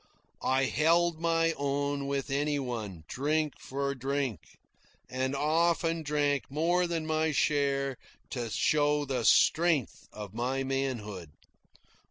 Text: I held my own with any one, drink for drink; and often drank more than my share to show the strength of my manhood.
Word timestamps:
I 0.41 0.65
held 0.65 1.19
my 1.19 1.53
own 1.57 2.07
with 2.07 2.31
any 2.31 2.57
one, 2.57 3.03
drink 3.07 3.59
for 3.59 3.93
drink; 3.93 4.57
and 5.07 5.35
often 5.35 6.01
drank 6.01 6.49
more 6.49 6.87
than 6.87 7.05
my 7.05 7.31
share 7.31 7.99
to 8.31 8.49
show 8.49 9.05
the 9.05 9.23
strength 9.25 10.07
of 10.11 10.33
my 10.33 10.63
manhood. 10.63 11.29